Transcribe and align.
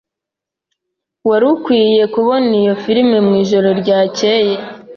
Wari 1.29 1.45
ukwiye 1.53 2.03
kubona 2.13 2.49
iyo 2.61 2.73
firime 2.83 3.17
mwijoro 3.27 3.69
ryakeye. 3.81 4.55